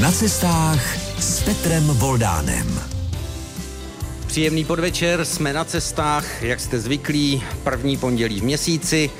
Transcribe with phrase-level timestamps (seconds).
[0.00, 2.80] Na cestách s Petrem Voldánem.
[4.26, 9.10] Příjemný podvečer, jsme na cestách, jak jste zvyklí, první pondělí v měsíci.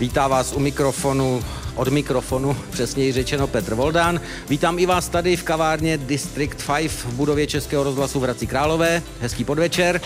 [0.00, 4.20] Vítá vás u mikrofonu, od mikrofonu, přesněji řečeno Petr Voldán.
[4.48, 9.02] Vítám i vás tady v kavárně District 5 v budově Českého rozhlasu v Hradci Králové.
[9.20, 10.00] Hezký podvečer.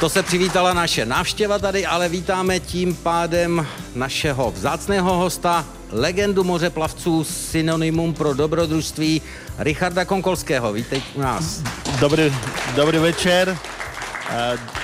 [0.00, 7.24] To se přivítala naše návštěva tady, ale vítáme tím pádem našeho vzácného hosta, legendu mořeplavců,
[7.24, 9.22] synonymum pro dobrodružství,
[9.58, 10.72] Richarda Konkolského.
[10.72, 11.62] Vítej u nás.
[12.00, 12.34] Dobrý,
[12.76, 13.58] dobrý večer.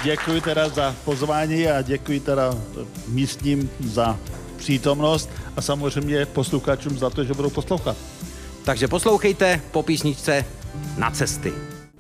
[0.04, 2.54] Děkuji teda za pozvání a děkuji teda
[3.08, 4.18] místním za
[4.56, 7.96] přítomnost a samozřejmě posluchačům za to, že budou poslouchat.
[8.64, 10.44] Takže poslouchejte po písničce
[10.96, 11.52] Na cesty.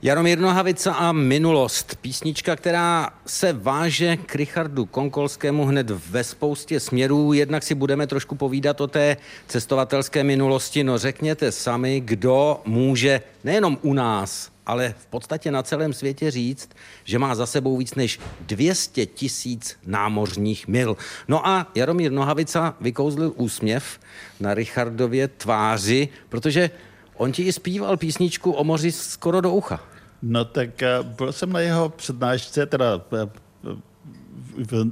[0.02, 1.94] Jaromír Nohavica a minulost.
[2.00, 7.32] Písnička, která se váže k Richardu Konkolskému hned ve spoustě směrů.
[7.32, 9.16] Jednak si budeme trošku povídat o té
[9.46, 10.84] cestovatelské minulosti.
[10.84, 16.70] No řekněte sami, kdo může nejenom u nás, ale v podstatě na celém světě říct,
[17.04, 20.96] že má za sebou víc než 200 tisíc námořních mil.
[21.28, 24.00] No a Jaromír Nohavica vykouzlil úsměv
[24.40, 26.70] na Richardově tváři, protože
[27.18, 29.80] On ti i zpíval písničku o moři skoro do ucha.
[30.22, 33.28] No tak eh, byl jsem na jeho přednášce, teda eh,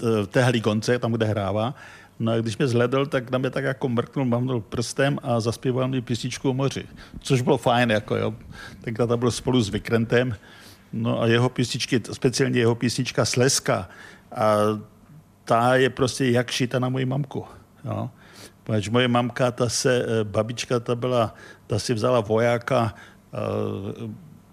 [0.02, 1.74] v té helikonce, tam, kde hrává.
[2.19, 5.88] No a když mě zhledl, tak na mě tak jako mrknul, mávnul prstem a zaspíval
[5.88, 6.84] mi písničku o moři.
[7.20, 8.34] Což bylo fajn, jako jo.
[8.80, 10.36] Tenkrát to byl spolu s Vikrentem.
[10.92, 13.88] No a jeho písničky, speciálně jeho písnička Sleska,
[14.32, 14.56] a
[15.44, 17.44] ta je prostě jak šita na moji mamku.
[17.84, 18.10] Jo.
[18.67, 21.34] Protože moje mamka, ta se, eh, babička, ta byla,
[21.67, 22.95] ta si vzala vojáka
[23.34, 23.39] eh,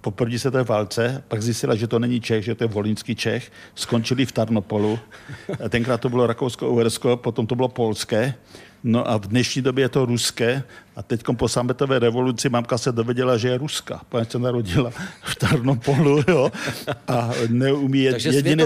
[0.03, 3.51] po první světové válce, pak zjistila, že to není Čech, že to je volínský Čech,
[3.75, 4.99] skončili v Tarnopolu.
[5.69, 8.33] Tenkrát to bylo Rakousko-Uhersko, potom to bylo polské.
[8.83, 10.63] No a v dnešní době je to ruské
[10.95, 14.91] a teď po sametové revoluci mamka se dověděla, že je ruska, protože se narodila
[15.23, 16.51] v Tarnopolu, jo,
[17.07, 18.07] a neumí...
[18.11, 18.65] Takže jediné,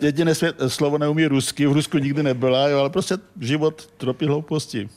[0.00, 4.88] jediné svět, slovo neumí rusky, v Rusku nikdy nebyla, jo, ale prostě život tropí hlouposti.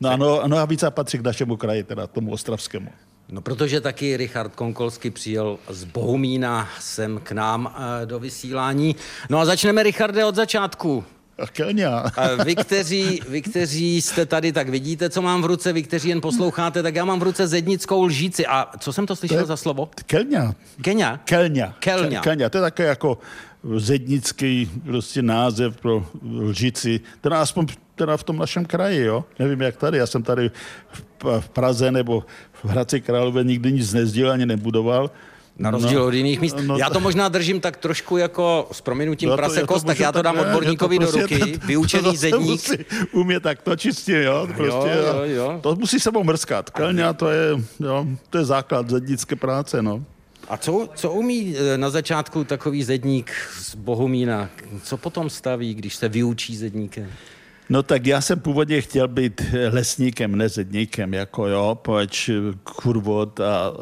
[0.00, 0.16] No a
[0.46, 2.90] no, a více patří k našemu kraji, teda tomu ostravskému.
[3.28, 8.96] No protože taky Richard Konkolsky přijel z Bohumína sem k nám eh, do vysílání.
[9.30, 11.04] No a začneme, Richarde, od začátku.
[11.52, 12.04] Kelňa.
[12.44, 16.20] Vy kteří, vy, kteří jste tady, tak vidíte, co mám v ruce, vy, kteří jen
[16.20, 18.46] posloucháte, tak já mám v ruce zednickou lžíci.
[18.46, 19.88] A co jsem to slyšel to za slovo?
[20.06, 20.54] Kelňa.
[20.82, 21.20] Kenia?
[21.24, 21.74] Kelňa.
[21.78, 22.20] Kelňa.
[22.20, 22.48] Kelňa.
[22.48, 23.18] To je také jako
[23.76, 26.06] zednický prostě název pro
[26.40, 27.00] lžici.
[27.20, 29.24] Teda aspoň teda v tom našem kraji, jo.
[29.38, 29.98] Nevím, jak tady.
[29.98, 30.50] Já jsem tady
[31.40, 35.10] v Praze nebo v Hradci Králové nikdy nic nezdíl ani nebudoval.
[35.58, 36.56] Na rozdíl no, od jiných míst.
[36.66, 40.12] No, já to možná držím tak trošku jako s prominutím no prase kost, tak já
[40.12, 42.50] to dám odborníkovi prostě, do ruky, to, vyučený to zedník.
[42.50, 42.76] Musí
[43.12, 44.48] umět tak to čistě, jo.
[44.56, 45.58] Prostě, jo, jo, jo.
[45.62, 46.70] To musí sebou mrskat.
[46.70, 47.48] Kelňa, to je,
[47.80, 50.04] jo, to je základ zednické práce, no.
[50.48, 53.30] A co, co umí eh, na začátku takový zedník
[53.60, 54.50] z Bohumína?
[54.82, 57.10] Co potom staví, když se vyučí zedníkem?
[57.68, 62.30] No tak já jsem původně chtěl být lesníkem, ne zedníkem, jako jo, poč
[62.64, 63.72] Kurvot a, a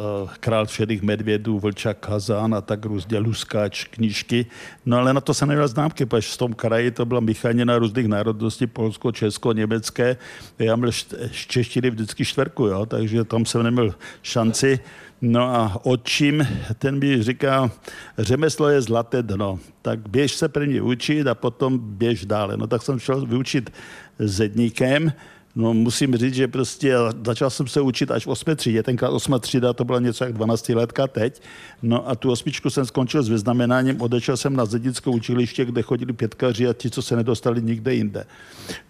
[0.40, 4.46] Král všedých medvědů, Vlčak Kazán a tak různě Luskač, knížky.
[4.86, 8.08] No ale na to jsem neměl známky, protože v tom kraji to byla michanina různých
[8.08, 10.16] národností, Polsko, Česko, Německé.
[10.58, 10.90] Já měl
[11.32, 14.80] češtiny vždycky čtverku, jo, takže tam jsem neměl šanci.
[15.26, 16.46] No a očím,
[16.78, 17.70] ten mi říká,
[18.18, 22.56] řemeslo je zlaté dno, tak běž se první učit a potom běž dále.
[22.56, 23.72] No tak jsem šel vyučit
[24.18, 25.12] zedníkem,
[25.56, 26.94] No musím říct, že prostě
[27.26, 28.56] začal jsem se učit až v 8.
[28.56, 29.40] třídě, tenkrát 8.
[29.40, 31.42] třída to byla něco jak 12 letka teď.
[31.82, 36.12] No a tu osmičku jsem skončil s vyznamenáním, odešel jsem na zednické učiliště, kde chodili
[36.12, 38.26] pětkaři a ti, co se nedostali nikde jinde.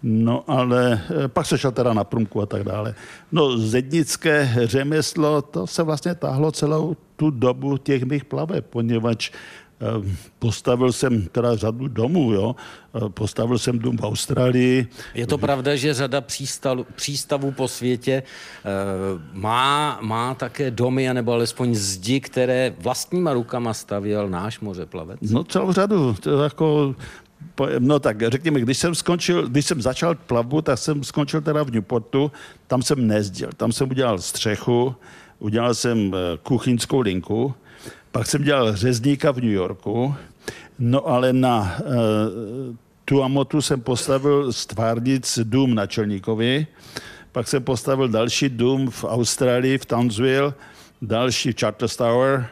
[0.03, 2.95] No ale eh, pak se šel teda na průmku a tak dále.
[3.31, 9.31] No zednické řemeslo, to se vlastně táhlo celou tu dobu těch mých plaveb, poněvadž
[10.39, 12.55] postavil jsem teda řadu domů, jo.
[12.93, 14.87] Ehm, postavil jsem dům v Austrálii.
[15.13, 18.23] Je to pravda, že řada přístav, přístavů po světě
[18.63, 25.19] ehm, má, má také domy, anebo alespoň zdi, které vlastníma rukama stavěl náš mořeplavec?
[25.21, 26.13] No celou řadu.
[26.13, 26.95] To jako
[27.79, 31.71] No tak řekněme, když jsem skončil, když jsem začal plavbu, tak jsem skončil teda v
[31.71, 32.31] Newportu,
[32.67, 34.95] tam jsem nezdil, tam jsem udělal střechu,
[35.39, 37.55] udělal jsem kuchyňskou linku,
[38.15, 40.15] pak jsem dělal řezníka v New Yorku,
[40.79, 42.75] no ale na uh,
[43.05, 46.67] Tuamotu jsem postavil stvárnic dům načelníkovi,
[47.31, 50.53] pak jsem postavil další dům v Austrálii, v Townsville,
[51.01, 52.47] další v Charters Tower,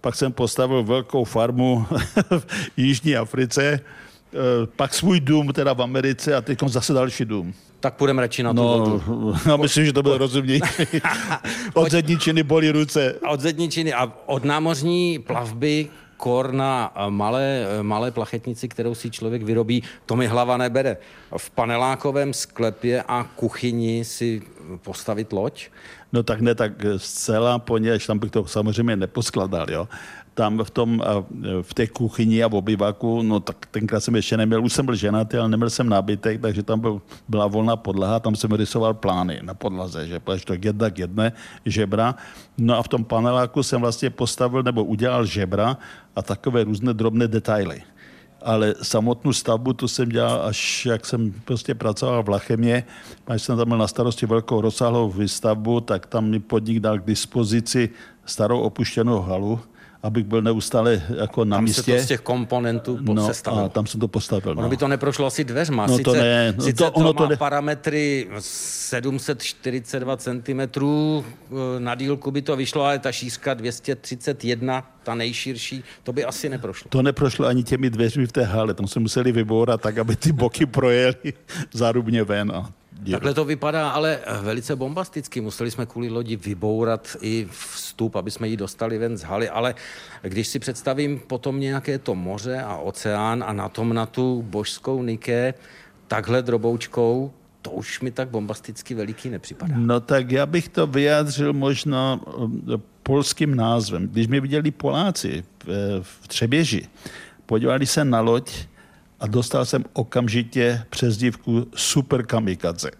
[0.00, 1.86] pak jsem postavil velkou farmu
[2.38, 3.80] v Jižní Africe,
[4.76, 7.54] pak svůj dům teda v Americe a teď zase další dům.
[7.80, 9.02] Tak půjdeme radši na tu No, vodu.
[9.46, 10.62] no myslím, že to bylo rozumnější.
[11.74, 13.14] Od zedničiny bolí ruce.
[13.30, 19.82] Od zedničiny a od námořní plavby kor na malé, malé plachetnici, kterou si člověk vyrobí,
[20.06, 20.96] to mi hlava nebere.
[21.36, 24.42] V panelákovém sklepě a kuchyni si
[24.82, 25.68] postavit loď?
[26.12, 29.88] No tak ne tak zcela, poněž tam bych to samozřejmě neposkladal, jo.
[30.38, 31.26] Tam v, tom, a
[31.62, 34.94] v té kuchyni a v obyvaku, no tak tenkrát jsem ještě neměl, už jsem byl
[34.94, 39.40] ženatý, ale neměl jsem nábytek, takže tam byl, byla volná podlaha, tam jsem rysoval plány
[39.42, 41.32] na podlaze, že půjdeš to jedna k jedné
[41.66, 42.14] žebra.
[42.58, 45.74] No a v tom paneláku jsem vlastně postavil nebo udělal žebra
[46.16, 47.82] a takové různé drobné detaily
[48.42, 52.84] ale samotnou stavbu to jsem dělal, až jak jsem prostě pracoval v Lachemě,
[53.26, 57.06] až jsem tam měl na starosti velkou rozsáhlou výstavbu, tak tam mi podnik dal k
[57.06, 57.90] dispozici
[58.24, 59.60] starou opuštěnou halu,
[60.02, 61.82] abych byl neustále jako na Tam místě.
[61.82, 63.64] se to z těch komponentů no, sestavilo.
[63.64, 64.52] a tam jsem to postavil.
[64.52, 64.68] Ono no.
[64.68, 65.86] by to neprošlo asi dveřma.
[65.86, 70.60] No sice, to ne, no sice to- to, ono má to ne- parametry 742 cm,
[71.78, 76.88] na dílku by to vyšlo, ale ta šířka 231, ta nejširší, to by asi neprošlo.
[76.88, 80.32] To neprošlo ani těmi dveřmi v té hale, tam se museli vybourat tak, aby ty
[80.32, 81.32] boky projeli
[81.72, 82.52] zárubně ven.
[82.54, 82.70] A.
[83.10, 85.40] Takhle to vypadá ale velice bombasticky.
[85.40, 89.74] Museli jsme kvůli lodi vybourat i vstup, aby jsme ji dostali ven z haly, ale
[90.22, 95.02] když si představím potom nějaké to moře a oceán a na tom na tu božskou
[95.02, 95.54] Niké
[96.08, 99.74] takhle droboučkou, to už mi tak bombasticky veliký nepřipadá.
[99.78, 104.08] No tak já bych to vyjádřil možná eh, polským názvem.
[104.08, 106.88] Když mě viděli Poláci v, eh, v Třeběži,
[107.46, 108.52] podívali se na loď
[109.20, 112.90] a dostal jsem okamžitě přezdívku Super Kamikaze.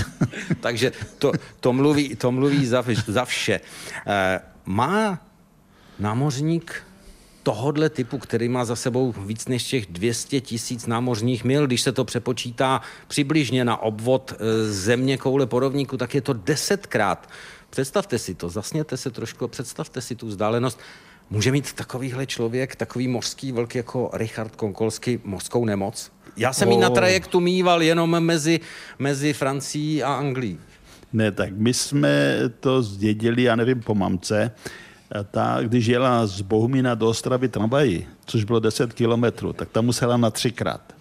[0.60, 3.60] Takže to, to, mluví, to mluví za, za vše.
[4.06, 5.18] Eh, Má
[5.98, 6.82] námořník
[7.42, 11.92] tohodle typu, který má za sebou víc než těch 200 tisíc námořních mil, když se
[11.92, 17.28] to přepočítá přibližně na obvod eh, země koule porovníku, tak je to desetkrát.
[17.70, 20.80] Představte si to, zasněte se trošku, představte si tu vzdálenost.
[21.32, 26.10] Může mít takovýhle člověk, takový mořský vlk jako Richard Konkolský mořskou nemoc?
[26.36, 26.94] Já jsem ji na Oh.
[26.94, 28.60] trajektu mýval jenom mezi,
[28.98, 30.58] mezi Francií a Anglií.
[31.12, 34.50] Ne, tak my jsme to zdědili, já nevím, po mamce.
[35.30, 40.16] Ta, když jela z Bohumína do Ostravy tramvají, což bylo 10 kilometrů, tak tam musela
[40.16, 40.94] na třikrát.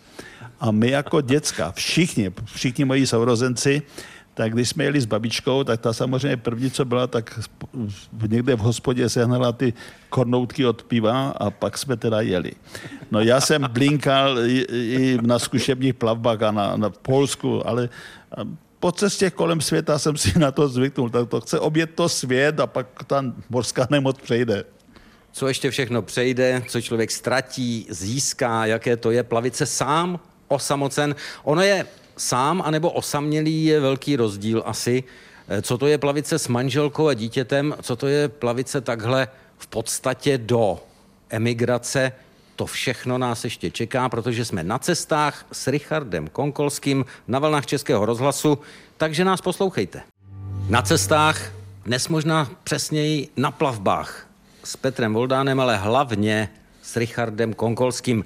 [0.59, 3.81] A my jako děcka, všichni, všichni moji sourozenci,
[4.33, 7.39] tak když jsme jeli s babičkou, tak ta samozřejmě první, co byla, tak
[8.27, 9.73] někde v hospodě sehnala ty
[10.09, 12.51] kornoutky od piva a pak jsme teda jeli.
[13.11, 17.89] No já jsem blinkal i, na zkušebních plavbách a na, na Polsku, ale
[18.79, 21.09] po cestě kolem světa jsem si na to zvyknul.
[21.09, 24.63] Tak to chce obět to svět a pak ta mořská nemoc přejde.
[25.31, 31.15] Co ještě všechno přejde, co člověk ztratí, získá, jaké to je plavit se sám, osamocen.
[31.43, 31.85] Ono je
[32.21, 35.03] sám anebo osamělý je velký rozdíl asi.
[35.47, 38.81] Eh, Co to je plavit se s manželkou a dítětem, co to je plavit se
[38.81, 39.27] takhle
[39.57, 40.79] v podstatě do
[41.29, 42.11] emigrace,
[42.55, 48.05] to všechno nás ještě čeká, protože jsme na cestách s Richardem Konkolským na vlnách Českého
[48.05, 48.59] rozhlasu,
[48.97, 50.01] takže nás poslouchejte.
[50.69, 51.51] Na cestách,
[51.85, 54.27] dnes možná přesněji na plavbách
[54.63, 56.49] s Petrem Voldánem, ale hlavně
[56.81, 58.23] s Richardem Konkolským.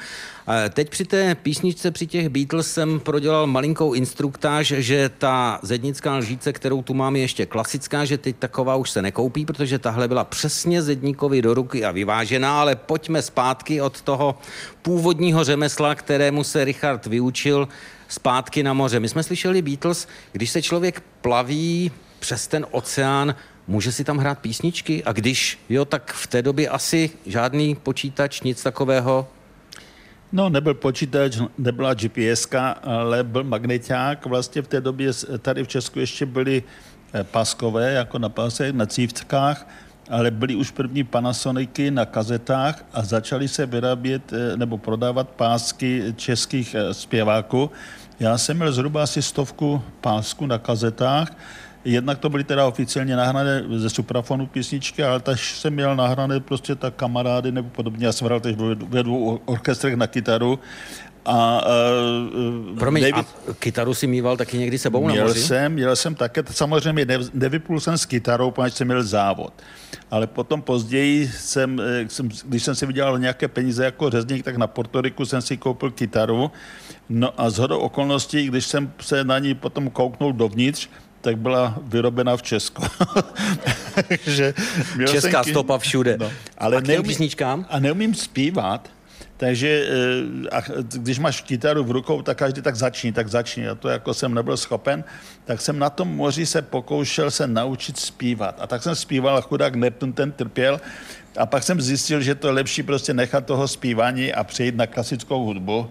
[0.74, 6.54] Teď při té písničce, při těch Beatles jsem prodělal malinkou instruktáž, že ta zednická lžíce,
[6.54, 10.24] kterou tu mám, je ještě klasická, že teď taková už se nekoupí, protože tahle byla
[10.24, 14.38] přesně zedníkovi do ruky a vyvážená, ale pojďme zpátky od toho
[14.82, 17.68] původního řemesla, kterému se Richard vyučil,
[18.08, 19.00] zpátky na moře.
[19.00, 23.36] My jsme slyšeli Beatles, když se člověk plaví přes ten oceán,
[23.68, 25.04] může si tam hrát písničky?
[25.04, 29.28] A když jo, tak v té době asi žádný počítač, nic takového.
[30.32, 32.48] No, nebyl počítač, nebyla GPS,
[32.84, 34.26] ale byl magneták.
[34.26, 36.64] Vlastně v té době tady v Česku ještě byly
[37.14, 39.68] eh, páskové, jako na pásech, na cívkách,
[40.10, 46.14] ale byly už první Panasonicy na kazetách a začaly se vyrábět eh, nebo prodávat pásky
[46.18, 47.72] českých eh, zpěváků.
[48.20, 51.38] Já jsem měl zhruba asi stovku pásků na kazetách,
[51.86, 56.76] Jednak to byly teda oficiálně nahrané ze suprafonu písničky, ale taž jsem měl nahrané prostě
[56.76, 58.06] tak kamarády nebo podobně.
[58.06, 58.56] Já jsem hrál teď
[58.90, 60.60] ve dvou orchestrech na kytaru.
[61.26, 61.62] A,
[62.72, 63.26] uh, Promiň, a
[63.60, 65.40] kytaru si mýval taky někdy sebou na Měl moři?
[65.40, 69.54] jsem, měl jsem také, samozřejmě ne, nevyplul jsem s kytarou, protože jsem měl závod.
[70.12, 74.58] Ale potom později jsem, eh, jsem, když jsem si vydělal nějaké peníze jako řezník, tak
[74.58, 76.52] na Portoriku jsem si koupil kytaru.
[77.10, 80.90] No a zhodou okolností, když jsem se na ní potom kouknul dovnitř,
[81.26, 82.84] tak byla vyrobena v Česku.
[84.08, 84.54] Takže
[84.96, 86.18] měl Česká jsem stopa všude.
[86.20, 87.66] No, ale A k neumím, písničkám?
[87.70, 88.90] A neumím zpívat,
[89.38, 90.62] Takže eh, a
[90.94, 93.68] když máš kytaru v rukou, tak každý tak začni, tak začni.
[93.68, 95.04] A to jako jsem nebyl schopen,
[95.46, 98.56] tak jsem na tom moři se pokoušel se naučit zpívat.
[98.62, 100.82] A tak jsem zpíval a chudák Neptun ten trpěl.
[101.38, 104.88] A pak jsem zjistil, že to je lepší prostě nechat toho zpívání a přejít na
[104.88, 105.90] klasickou hudbu.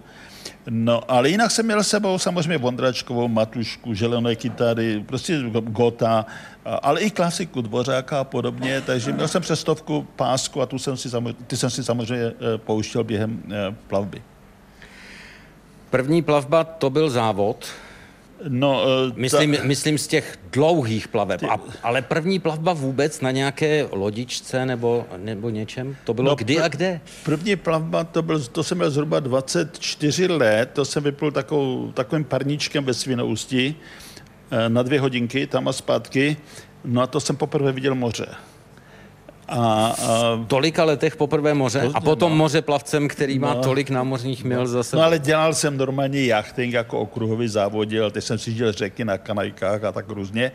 [0.69, 6.25] No, ale jinak jsem měl s sebou samozřejmě Vondračkovou, Matušku, želené kytary, prostě Gota,
[6.81, 11.09] ale i klasiku Dvořáka a podobně, takže měl jsem přestovku pásku a tu jsem si,
[11.47, 14.21] ty jsem si samozřejmě eh, pouštěl během eh, plavby.
[15.89, 17.65] První plavba to byl závod,
[18.47, 19.63] No, uh, myslím, ta...
[19.63, 21.43] myslím z těch dlouhých plaveb.
[21.43, 25.95] A, ale první plavba vůbec na nějaké lodičce nebo, nebo něčem?
[26.03, 27.01] To bylo no, kdy a kde?
[27.23, 32.23] První plavba, to, byl, to jsem měl zhruba 24 let, to jsem vyplul takovou, takovým
[32.23, 33.75] parníčkem ve Svinoustí
[34.51, 36.37] eh, na dvě hodinky, tam a zpátky.
[36.85, 38.25] No a to jsem poprvé viděl moře.
[39.47, 42.37] A, a tolika letech poprvé moře to, a potom no.
[42.37, 44.95] moře plavcem, který má no, tolik námořních mil no, zase.
[44.95, 49.17] No ale dělal jsem normálně jachting jako okruhový závodil, teď jsem si dělal řeky na
[49.17, 50.51] kanajkách a tak různě.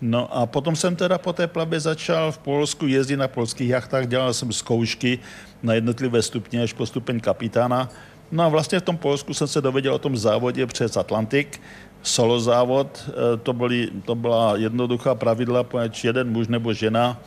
[0.00, 4.06] No a potom jsem teda po té plavbě začal v Polsku jezdit na polských jachtách,
[4.06, 5.18] dělal jsem zkoušky
[5.62, 7.88] na jednotlivé stupně až po stupeň kapitána.
[8.32, 11.60] No a vlastně v tom Polsku jsem se dověděl o tom závodě přes Atlantik,
[12.02, 17.20] solo závod, e, to, byly, to byla jednoduchá pravidla, poněč jeden muž nebo žena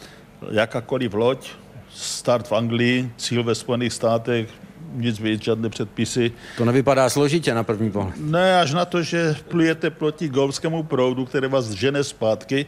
[0.49, 1.49] jakákoliv loď,
[1.93, 4.49] start v Anglii, cíl ve Spojených státech,
[4.93, 6.31] nic víc, žádné předpisy.
[6.57, 8.15] To nevypadá složitě na první pohled.
[8.17, 12.65] Ne, až na to, že plujete proti golfskému proudu, který vás žene zpátky,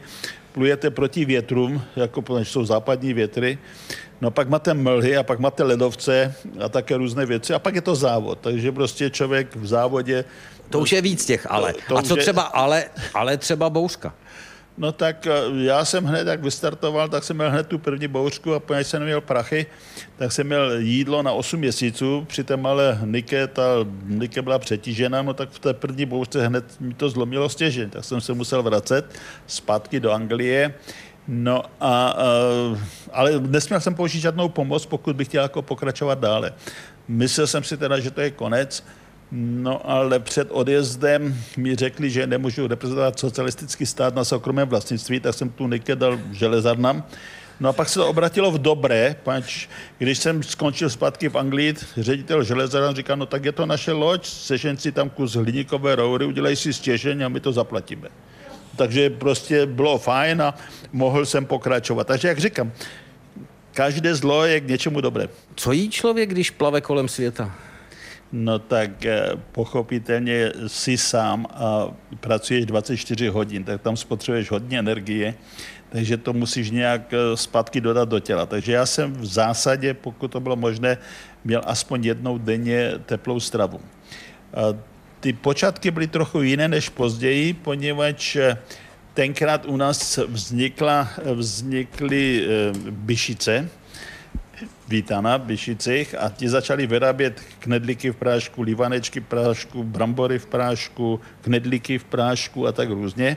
[0.52, 3.58] plujete proti větrům, jako jsou západní větry,
[4.20, 7.80] no pak máte mlhy a pak máte ledovce a také různé věci a pak je
[7.80, 10.24] to závod, takže prostě člověk v závodě...
[10.70, 11.72] To už je víc těch ale.
[11.72, 12.22] To, to a co je...
[12.22, 14.14] třeba ale, ale třeba bouřka?
[14.78, 18.54] No tak eh, já jsem hned, jak vystartoval, tak jsem měl hned tu první bouřku
[18.54, 19.66] a poněď jsem neměl prachy,
[20.16, 23.62] tak jsem měl jídlo na 8 měsíců, při té malé Nike, ta
[24.04, 28.04] Nike byla přetížena, no tak v té první bouřce hned mi to zlomilo stěžen, tak
[28.04, 29.06] jsem se musel vracet
[29.46, 30.74] zpátky do Anglie.
[31.28, 32.78] No a, eh,
[33.12, 36.52] ale nesměl jsem použít žádnou pomoc, pokud bych chtěl jako pokračovat dále.
[37.08, 38.84] Myslel jsem si teda, že to je konec,
[39.32, 45.34] No ale před odjezdem mi řekli, že nemůžu reprezentovat socialistický stát na soukromém vlastnictví, tak
[45.34, 47.04] jsem tu Nike dal železarnám.
[47.60, 51.74] No a pak se to obratilo v dobré, pač, když jsem skončil zpátky v Anglii,
[51.96, 56.24] ředitel železarán říká, no tak je to naše loď, sežen si tam kus hliníkové roury,
[56.24, 58.08] udělej si stěžení a my to zaplatíme.
[58.76, 60.54] Takže prostě bylo fajn a
[60.92, 62.06] mohl jsem pokračovat.
[62.06, 62.72] Takže jak říkám,
[63.72, 65.28] každé zlo je k něčemu dobré.
[65.54, 67.54] Co jí člověk, když plave kolem světa?
[68.34, 71.88] No tak eh, pochopitelně si sám a
[72.20, 75.34] pracuješ 24 hodin, tak tam spotřebuješ hodně energie,
[75.88, 78.46] takže to musíš nějak eh, zpátky dodat do těla.
[78.46, 80.98] Takže já jsem v zásadě, pokud to bylo možné,
[81.44, 83.80] měl aspoň jednou denně teplou stravu.
[85.20, 88.58] Ty počátky byly trochu jiné než později, poněvadž eh,
[89.14, 92.46] tenkrát u nás vznikla, vznikly
[92.90, 93.68] byšice,
[94.88, 100.46] Vítana v Byšicích a ti začali vyrábět knedlíky v prášku, livanečky v prášku, brambory v
[100.46, 103.36] prášku, knedlíky v prášku a tak různě.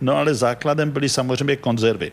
[0.00, 2.12] No ale základem byly samozřejmě konzervy.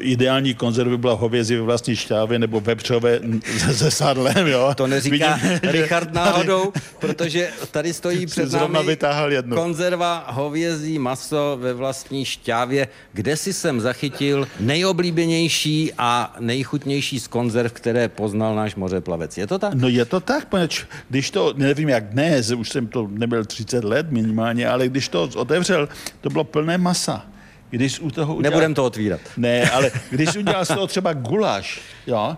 [0.00, 3.20] Ideální konzervy byla hovězí ve vlastní šťávě nebo vepřové
[3.74, 4.72] se sadlem, jo.
[4.76, 8.96] To neříká Vidím, Richard náhodou, protože tady stojí před námi
[9.28, 9.56] jednu.
[9.56, 12.88] konzerva hovězí maso ve vlastní šťávě.
[13.12, 19.38] Kde si jsem zachytil nejoblíbenější a nejchutnější z konzerv, které poznal náš mořeplavec.
[19.38, 19.74] Je to tak?
[19.74, 23.84] No je to tak, poněč, když to, nevím jak dnes, už jsem to nebyl 30
[23.84, 25.88] let minimálně, ale když to otevřel,
[26.20, 27.33] to bylo plné masa.
[27.74, 28.50] Když u toho udělal...
[28.50, 29.20] Nebudem to otvírat.
[29.36, 32.36] Ne, ale když udělal z toho třeba guláš, jo,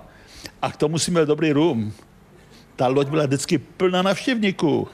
[0.62, 1.92] a k tomu si měl dobrý rum,
[2.76, 4.88] ta loď byla vždycky plná navštěvníků.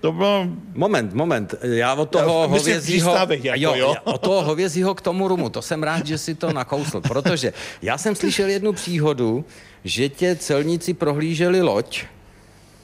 [0.00, 0.46] To bylo...
[0.74, 1.54] Moment, moment.
[1.62, 3.16] Já od toho já, hovězího...
[3.30, 3.94] Jako, jo, jo.
[4.04, 5.48] od toho hovězího k tomu rumu.
[5.48, 9.44] To jsem rád, že si to nakousl, protože já jsem slyšel jednu příhodu,
[9.84, 12.04] že tě celníci prohlíželi loď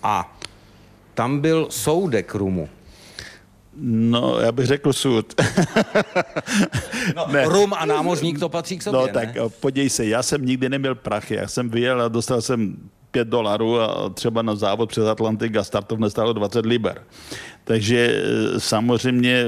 [0.02, 0.38] a
[1.14, 2.69] tam byl soudek rumu.
[3.80, 5.35] No, já bych řekl sud.
[7.16, 7.45] no, ne.
[7.45, 9.40] Rum a námořník to patří k sobě, No tak ne?
[9.61, 11.35] podívej se, já jsem nikdy neměl prachy.
[11.35, 12.76] Já jsem vyjel a dostal jsem
[13.11, 17.02] 5 dolarů a třeba na závod přes Atlantik a startovné stálo 20 liber.
[17.64, 18.23] Takže
[18.56, 19.47] e, samozřejmě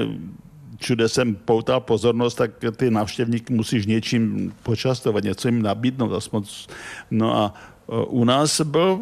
[0.81, 6.13] všude jsem poutal pozornost, tak ty návštěvníky musíš něčím počastovat, něco jim nabídnout.
[6.13, 6.43] Aspoň.
[7.11, 7.55] No a
[7.89, 9.01] u nás byl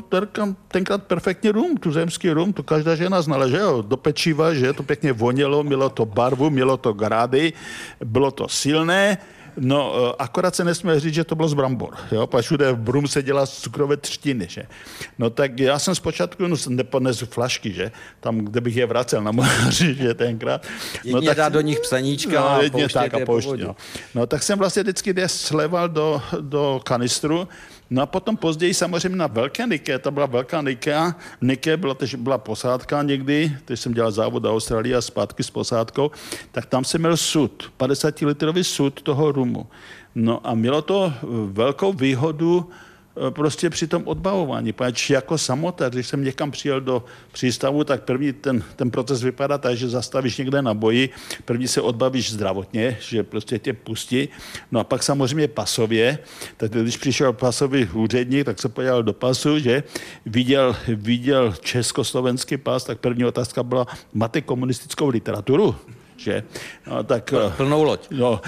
[0.68, 4.82] tenkrát perfektní rum, tuzemský rum, to každá žena znala, že jo, do pečiva, že to
[4.82, 7.52] pěkně vonělo, mělo to barvu, mělo to grády,
[8.00, 9.18] bylo to silné,
[9.56, 12.76] No, eh, akorát se nesmí říct, že to bylo z brambor, jo, protože všude v
[12.76, 14.62] Brum se dělá z cukrové třtiny, že.
[15.18, 19.32] No tak já jsem zpočátku no, neponesu flašky, že, tam, kde bych je vracel na
[19.32, 20.66] moři, že tenkrát.
[21.04, 23.76] No, tak, dá do nich psaníčka no, a jedně tak a pouštět, no.
[24.14, 24.26] no.
[24.26, 27.48] tak jsem vlastně vždycky je sleval do, do kanistru
[27.90, 32.14] No a potom později samozřejmě na velké Nike, to byla velká Nike, Nike byla, tež,
[32.14, 36.10] byla posádka někdy, když jsem dělal závod do Austrálie a zpátky s posádkou,
[36.52, 39.66] tak tam jsem měl sud, 50 litrový sud toho rumu.
[40.14, 41.12] No a mělo to
[41.52, 42.85] velkou výhodu, Eh,
[43.30, 44.72] prostě při tom odbavování.
[44.72, 49.58] Protože jako samotář, když jsem někam přijel do přístavu, tak první ten, ten proces vypadá
[49.58, 51.10] tak, že zastavíš někde na boji,
[51.44, 54.28] první se odbavíš zdravotně, že prostě tě pustí,
[54.72, 56.18] no a pak samozřejmě pasově,
[56.56, 59.82] tak když přišel pasový úředník, tak se podíval do pasu, že
[60.26, 65.76] viděl, viděl československý pas, tak první otázka byla, máte komunistickou literaturu?
[66.16, 66.42] že?
[66.86, 68.00] No, tak, Plnou loď.
[68.10, 68.40] No,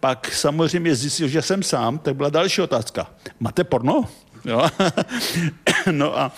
[0.00, 3.10] pak samozřejmě zjistil, že jsem sám, tak byla další otázka.
[3.40, 4.04] Máte porno?
[4.44, 4.68] Jo?
[5.90, 6.32] no a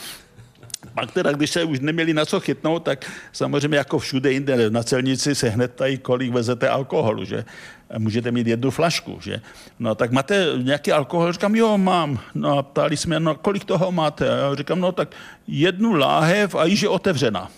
[0.95, 4.83] pak teda, když se už neměli na co chytnout, tak samozřejmě jako všude jinde na
[4.83, 7.45] celnici se hned tady, kolik vezete alkoholu, že?
[7.99, 9.41] Můžete mít jednu flašku, že?
[9.79, 11.33] No tak máte nějaký alkohol?
[11.33, 12.19] Říkám, jo, mám.
[12.35, 14.31] No a ptali jsme, no kolik toho máte?
[14.31, 15.15] A já říkám, no tak
[15.47, 17.50] jednu láhev a již je otevřená.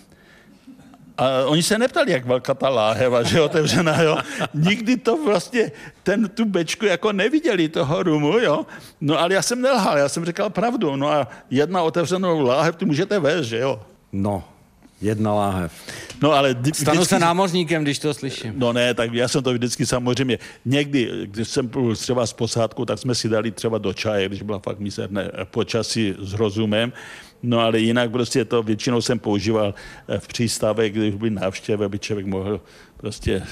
[1.21, 4.17] A oni se neptali, jak velká ta láheva, že otevřená, jo.
[4.53, 5.71] Nikdy to vlastně,
[6.03, 8.65] ten, tu bečku jako neviděli toho rumu, jo.
[9.01, 10.95] No ale já jsem nelhal, já jsem říkal pravdu.
[10.95, 13.81] No a jedna otevřenou láhev tu můžete vést, že jo.
[14.11, 14.43] No,
[15.01, 15.71] Jedna láhev.
[16.21, 16.81] No ale vždycky...
[16.81, 18.53] Stanu se námořníkem, když to slyším.
[18.55, 20.39] No ne, tak já jsem to vždycky samozřejmě.
[20.65, 24.41] Někdy, když jsem byl třeba s posádkou, tak jsme si dali třeba do čaje, když
[24.41, 26.93] byla fakt mizerné počasí s rozumem.
[27.43, 29.73] No ale jinak prostě to většinou jsem používal
[30.07, 32.61] eh, v přístavech, když byly návštěvy, aby člověk mohl
[32.97, 33.43] prostě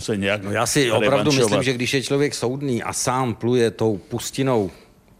[0.00, 3.70] se nějak No já si opravdu myslím, že když je člověk soudný a sám pluje
[3.70, 4.70] tou pustinou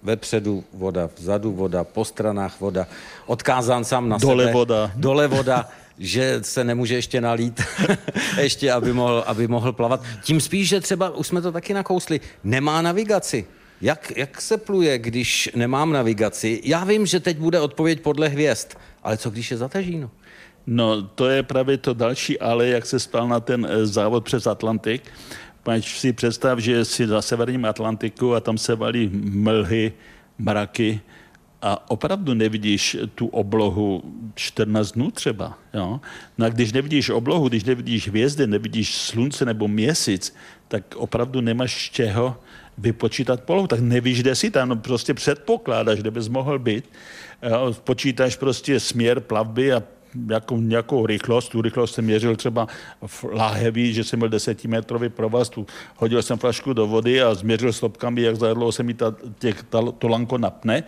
[0.04, 2.86] vepředu voda, vzadu voda, po stranách voda,
[3.26, 4.52] odkázán sám na dole sebe.
[4.52, 4.90] voda.
[4.96, 5.68] Dole voda
[5.98, 7.62] že se nemůže ještě nalít,
[8.40, 10.02] ještě aby mohl, aby mohl plavat.
[10.22, 13.46] Tím spíš, že třeba, už jsme to taky nakousli, nemá navigaci.
[13.80, 16.60] Jak, jak se pluje, když nemám navigaci?
[16.64, 18.68] Já vím, že teď bude odpověď podle hvězd,
[19.02, 20.10] ale co když je zatažíno?
[20.66, 24.46] No, to je právě to další ale, jak se spal na ten eh, závod přes
[24.46, 25.02] Atlantik.
[25.64, 29.92] Pač si představ, že jsi za severním Atlantiku a tam se valí mlhy,
[30.38, 31.00] mraky
[31.62, 34.02] a opravdu nevidíš tu oblohu
[34.34, 35.58] 14 dnů třeba.
[35.74, 36.00] Jo?
[36.38, 40.36] No a když nevidíš oblohu, když nevidíš hvězdy, nevidíš slunce nebo měsíc,
[40.68, 42.36] tak opravdu nemáš čeho
[42.78, 46.84] vypočítat polohu, tak nevíš, kde jsi tam, no prostě předpokládáš, kde bys mohl být.
[47.42, 49.82] Jo, počítáš prostě směr plavby a
[50.14, 51.48] nějakou, nějakou rychlost.
[51.48, 52.68] Tu rychlost jsem měřil třeba
[53.06, 57.72] v láheví, že jsem měl desetimetrový provaz, tu hodil jsem flašku do vody a změřil
[57.72, 60.84] stopkami, jak za se mi ta, těch, ta, to lanko napne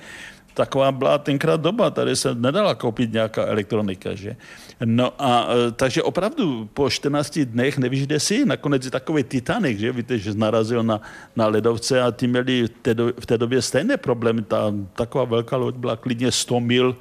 [0.56, 4.36] taková byla tenkrát doba, tady se nedala koupit nějaká elektronika, že?
[4.84, 8.44] No a e, takže opravdu po 14 dnech nevíš, kde jsi.
[8.44, 11.00] Nakonec je takový Titanic, že víte, že narazil na,
[11.36, 14.42] na ledovce a ty měli v té, v té době stejné problémy.
[14.42, 16.96] Ta, taková velká loď byla klidně 100 mil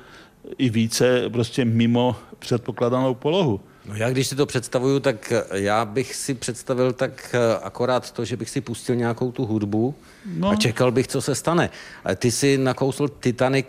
[0.57, 3.59] i více prostě mimo předpokladanou polohu.
[3.85, 8.25] No já když si to představuju, tak já bych si představil tak eh, akorát to,
[8.25, 10.49] že bych si pustil nějakou tu hudbu no.
[10.49, 11.69] a čekal bych, co se stane.
[12.03, 13.67] A ty si nakousl Titanic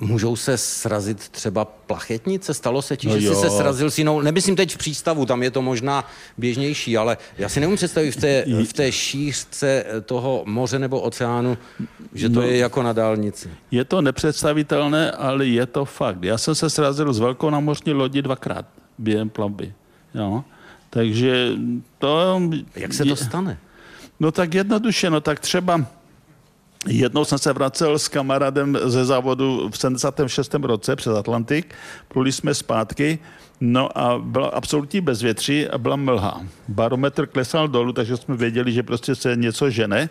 [0.00, 2.54] Můžou se srazit třeba plachetnice?
[2.54, 3.34] Stalo se ti, no že jo.
[3.34, 4.20] jsi se srazil s jinou?
[4.20, 6.04] Nemyslím teď v přístavu, tam je to možná
[6.38, 11.58] běžnější, ale já si nemůžu představit v té, v té šířce toho moře nebo oceánu,
[12.14, 13.50] že to no, je jako na dálnici.
[13.70, 16.24] Je to nepředstavitelné, ale je to fakt.
[16.24, 18.66] Já jsem se srazil s velkou námořní lodi dvakrát
[18.98, 19.72] během plavby.
[20.14, 20.44] Jo?
[20.90, 21.52] Takže
[21.98, 22.40] to...
[22.76, 23.58] Jak se to stane?
[24.20, 25.86] No tak jednoduše, no tak třeba
[26.88, 30.54] Jednou jsem se vracel s kamarádem ze závodu v 76.
[30.54, 31.74] roce přes Atlantik,
[32.08, 33.18] pluli jsme zpátky,
[33.60, 36.42] no a byla absolutní bezvětří a byla mlha.
[36.68, 40.10] Barometr klesal dolů, takže jsme věděli, že prostě se něco žene.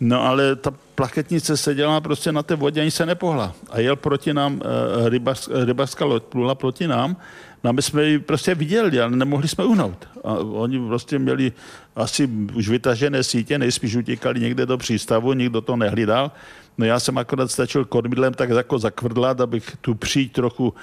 [0.00, 3.52] No ale ta plaketnice seděla prostě na té vodě, ani se nepohla.
[3.70, 7.16] A jel proti nám, eh, rybařská loď plula proti nám
[7.64, 10.08] No my jsme ji prostě viděli, ale nemohli jsme uhnout.
[10.24, 11.52] A oni prostě měli
[11.96, 16.30] asi už vytažené sítě, nejspíš utíkali někde do přístavu, nikdo to nehlídal.
[16.78, 20.74] No já jsem akorát stačil kormidlem tak jako zakvrdlat, abych tu příď trochu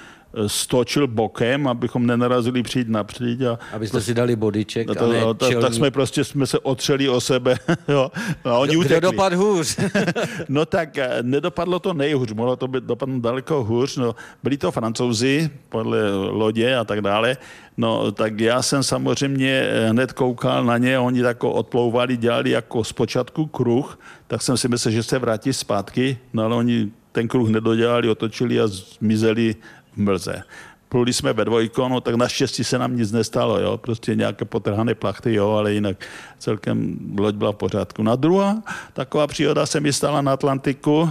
[0.46, 3.42] stočil bokem, abychom nenarazili přijít napřed.
[3.42, 6.24] A Abyste prostě, si dali bodyček no to, a ne no, to, Tak jsme prostě
[6.24, 7.56] jsme se otřeli o sebe.
[7.88, 8.10] jo,
[8.44, 9.76] a oni Kdo dopad hůř?
[10.48, 13.96] no tak eh, nedopadlo to nejhůř, mohlo to být dopadnout daleko hůř.
[13.96, 17.36] No, byli to francouzi podle lodě a tak dále.
[17.76, 23.46] No tak já jsem samozřejmě hned koukal na ně oni jako odplouvali, dělali jako zpočátku
[23.46, 28.08] kruh, tak jsem si myslel, že se vrátí zpátky, no ale oni ten kruh nedodělali,
[28.08, 29.56] otočili a zmizeli
[29.92, 30.42] v mlze.
[30.88, 34.94] Pluli jsme ve dvojko, no tak naštěstí se nám nic nestalo, jo, prostě nějaké potrhané
[34.94, 36.06] plachty, jo, ale jinak
[36.38, 38.02] celkem loď byla v pořádku.
[38.02, 41.08] Na druhá taková příhoda se mi stala na Atlantiku, uh,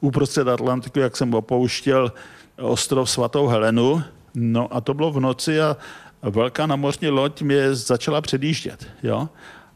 [0.00, 2.12] uprostřed Atlantiku, jak jsem opouštěl
[2.60, 4.02] ostrov svatou Helenu,
[4.34, 5.76] no a to bylo v noci a
[6.22, 9.28] velká námořní loď mě začala předjíždět, jo,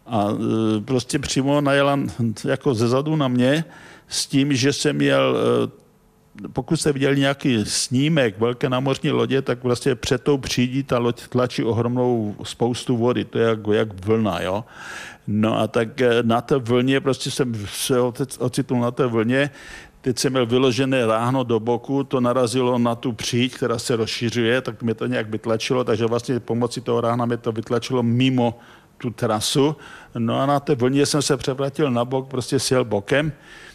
[0.07, 0.41] a uh,
[0.85, 2.01] prostě přímo najela
[2.45, 3.65] jako zezadu na mě
[4.09, 5.83] s tím, že jsem měl uh,
[6.53, 11.29] pokud jste viděli nějaký snímek velké námořní lodě, tak vlastně před tou přídí ta loď
[11.29, 14.65] tlačí ohromnou spoustu vody, to je jak, jak vlna, jo.
[15.27, 18.01] No a tak eh, na té vlně, prostě jsem se
[18.39, 19.51] ocitnul na té vlně,
[20.03, 24.61] teď jsem měl vyložené ráhno do boku, to narazilo na tu příď, která se rozšiřuje,
[24.61, 28.59] tak mě to nějak vytlačilo, takže vlastně pomocí toho ráhna mě to vytlačilo mimo
[28.99, 29.77] tu trasu.
[30.19, 33.33] No a na té vlně jsem se převrátil na bok, prostě sjel bokem.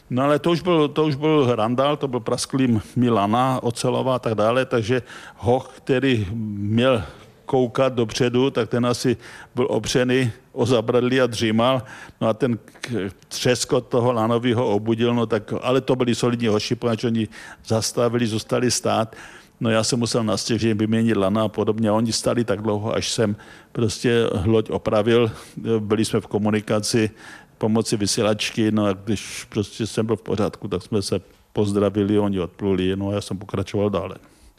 [0.10, 4.20] No ale to už byl, to už byl Randall, to byl prasklý Milana, ocelová a
[4.20, 5.02] tak dále, takže
[5.36, 7.04] hoch, který měl
[7.48, 9.18] koukat dopředu, tak ten asi
[9.56, 11.82] byl opřený o zabradlí a dřímal.
[12.22, 12.60] No a ten
[13.28, 17.28] třeskot toho lanového obudil, no tak, ale to byli solidní hoši, protože oni
[17.66, 19.16] zastavili, zůstali stát.
[19.60, 21.92] No já jsem musel nastěžit vyměnit lana a podobně.
[21.92, 23.36] Oni stali tak dlouho, až jsem
[23.72, 25.32] prostě loď opravil.
[25.80, 27.10] Byli jsme v komunikaci
[27.58, 31.22] pomoci vysílačky, no a když prostě jsem byl v pořádku, tak jsme se
[31.54, 34.16] pozdravili, oni odpluli, no a já jsem pokračoval dále.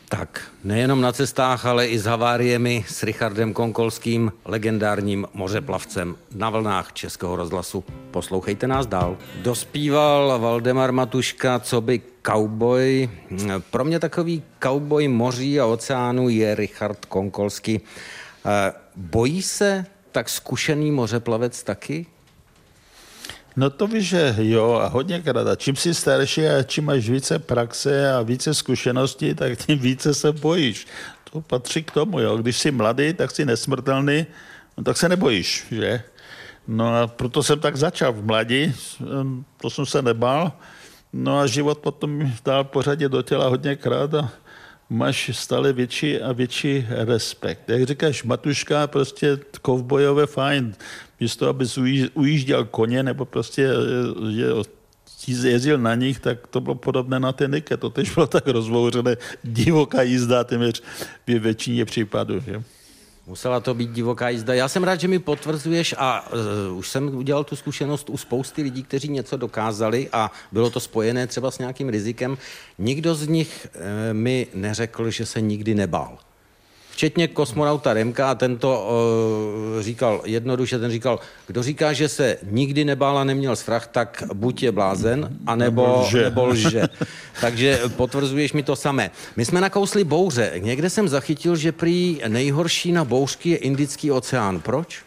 [0.09, 6.93] Tak, nejenom na cestách, ale i s haváriemi s Richardem Konkolským, legendárním mořeplavcem na vlnách
[6.93, 7.85] Českého rozhlasu.
[8.11, 9.17] Poslouchejte nás dál.
[9.43, 13.11] Dospíval Valdemar Matuška, co by cowboy.
[13.71, 17.81] Pro mě takový cowboy moří a oceánu je Richard Konkolský.
[18.47, 22.07] Eh, bojí se tak zkušený mořeplavec taky?
[23.59, 25.47] No to víš, že jo, a hodně krát.
[25.47, 30.15] A čím jsi starší a čím máš více praxe a více zkušeností, tak tím více
[30.15, 30.87] se bojíš.
[31.31, 32.37] To patří k tomu, jo.
[32.37, 34.27] Když jsi mladý, tak jsi nesmrtelný,
[34.77, 36.03] no tak se nebojíš, že?
[36.69, 38.75] No a proto jsem tak začal v mladí,
[39.61, 40.53] to jsem se nebál.
[41.13, 44.31] No a život potom dal pořadě do těla hodněkrát a
[44.91, 47.69] máš stále větší a větší respekt.
[47.69, 50.75] Jak říkáš, Matuška, prostě kovbojové fajn
[51.21, 51.65] místo aby
[52.15, 53.69] ujížděl koně nebo prostě
[55.27, 57.77] že jezdil na nich, tak to bylo podobné na ten Nike.
[57.77, 60.83] To tež bylo tak rozvouřené, divoká jízda téměř
[61.27, 62.41] ve většině případů.
[62.41, 62.63] Že?
[63.27, 64.55] Musela to být divoká jízda.
[64.55, 66.33] Já jsem rád, že mi potvrzuješ a
[66.71, 70.81] uh, už jsem udělal tu zkušenost u spousty lidí, kteří něco dokázali a bylo to
[70.81, 72.39] spojené třeba s nějakým rizikem.
[72.79, 76.19] Nikdo z nich uh, mi neřekl, že se nikdy nebál
[76.99, 78.89] včetně kosmonauta Remka a tento
[79.77, 84.23] uh, říkal jednoduše, ten říkal, kdo říká, že se nikdy nebál a neměl strach, tak
[84.35, 86.23] buď je blázen, anebo lže.
[86.23, 86.83] Nebo lže.
[87.41, 89.11] Takže potvrzuješ mi to samé.
[89.37, 90.53] My jsme nakousli bouře.
[90.59, 94.61] Někde jsem zachytil, že prý nejhorší na bouřky je Indický oceán.
[94.61, 95.03] Proč?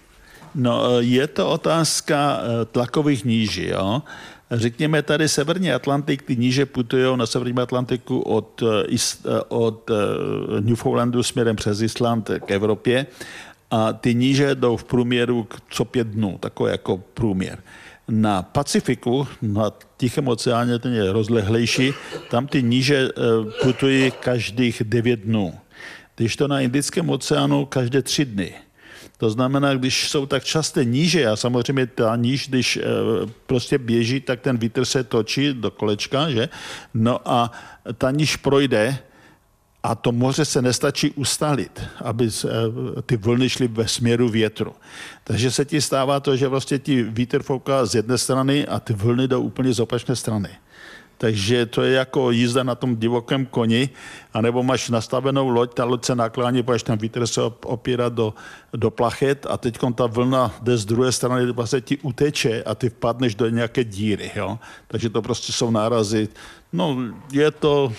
[0.56, 4.02] No, eh, je to otázka eh, tlakových níží, jo.
[4.52, 9.94] Řekněme tady Severní Atlantik, ty níže putují na Severním Atlantiku od, eh, eh, od eh,
[10.62, 13.06] Newfoundlandu směrem přes Island k Evropě
[13.72, 17.60] a ty níže jdou v průměru co pět dnů, takové jako průměr.
[18.08, 21.94] Na Pacifiku, na Tichém oceáně, ten je rozlehlejší,
[22.30, 23.10] tam ty níže
[23.62, 25.54] putují každých devět dnů.
[26.16, 28.54] Když to na Indickém oceánu každé tři dny.
[29.22, 32.82] To znamená, když jsou tak časté níže, a samozřejmě ta níž, když eh,
[33.46, 36.50] prostě běží, tak ten vítr se točí do kolečka, že?
[36.94, 37.52] No a
[37.98, 38.98] ta níž projde,
[39.84, 42.50] a to moře se nestačí ustalit, aby eh,
[43.02, 44.74] ty vlny šly ve směru větru.
[45.24, 48.94] Takže se ti stává to, že vlastně ti vítr fouká z jedné strany a ty
[48.94, 50.50] vlny jdou úplně z opačné strany.
[51.22, 53.90] Takže to je jako jízda na tom divokém koni,
[54.34, 58.34] anebo máš nastavenou loď, ta loď se naklání, protože ten vítr se opírá do,
[58.74, 62.90] do plachet a teď ta vlna jde z druhé strany, vlastně ti uteče a ty
[62.90, 64.32] vpadneš do nějaké díry.
[64.36, 64.60] Jo?
[64.88, 66.28] Takže to prostě jsou nárazy.
[66.74, 66.98] No,
[67.32, 67.94] je to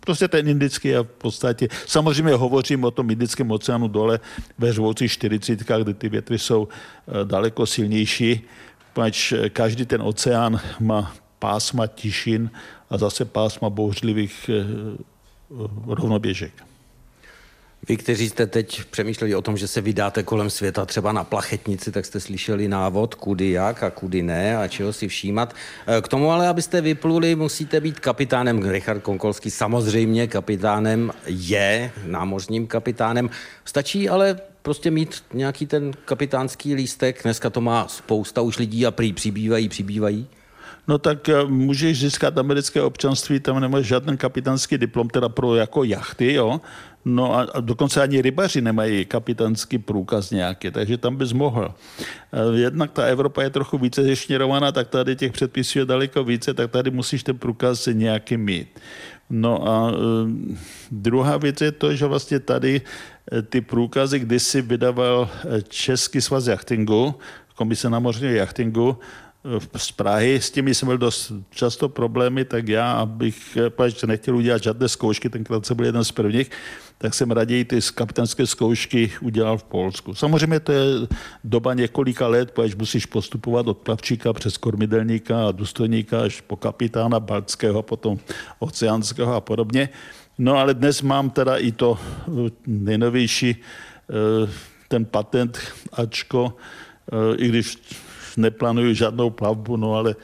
[0.00, 4.20] prostě ten indický a v podstatě, samozřejmě hovořím o tom Indickém oceánu dole
[4.58, 8.40] ve řvoucích 40, kde ty větry jsou eh, daleko silnější,
[8.92, 12.50] pač každý ten oceán má pásma tišin
[12.90, 14.64] a zase pásma bouřlivých eh,
[15.86, 16.52] rovnoběžek.
[17.88, 21.92] Vy, kteří jste teď přemýšleli o tom, že se vydáte kolem světa třeba na plachetnici,
[21.92, 25.54] tak jste slyšeli návod, kudy jak a kudy ne a čeho si všímat.
[25.86, 28.70] Eh, k tomu ale, abyste vypluli, musíte být kapitánem.
[28.70, 33.30] Richard Konkolský samozřejmě kapitánem je, námořním kapitánem.
[33.64, 37.22] Stačí ale prostě mít nějaký ten kapitánský lístek.
[37.22, 40.26] Dneska to má spousta už lidí a prý přibývají, přibývají.
[40.88, 45.84] No tak eh, můžeš získat americké občanství, tam nemáš žádný kapitánský diplom, teda pro jako
[45.84, 46.60] jachty, jo.
[47.04, 51.74] No a, dokonce ani rybaři nemají kapitánský průkaz nějaký, takže tam bys mohl.
[52.32, 56.54] Eh, jednak ta Evropa je trochu více zešněrovaná, tak tady těch předpisů je daleko více,
[56.54, 58.80] tak tady musíš ten průkaz nějaký mít.
[59.30, 59.96] No a uh,
[60.90, 62.80] druhá věc je to, že vlastně tady
[63.48, 65.30] ty průkazy kdysi vydával
[65.68, 67.14] Český svaz jachtingu,
[67.54, 68.98] komise námořního jachtingu,
[69.76, 74.62] z Prahy, s tím jsem měl dost často problémy, tak já, abych pač nechtěl udělat
[74.62, 76.50] žádné zkoušky, tenkrát jsem byl jeden z prvních,
[76.98, 80.14] tak jsem raději ty kapitánské zkoušky udělal v Polsku.
[80.14, 80.84] Samozřejmě to je
[81.44, 87.20] doba několika let, protože musíš postupovat od plavčíka přes kormidelníka a důstojníka až po kapitána
[87.20, 88.18] Baltského, potom
[88.58, 89.88] oceánského a podobně.
[90.38, 94.50] No ale dnes mám teda i to eh, nejnovější, eh,
[94.88, 95.58] ten patent
[95.92, 96.56] Ačko,
[97.12, 97.78] eh, i když
[98.38, 100.16] neplánuju žádnou plavbu, no ale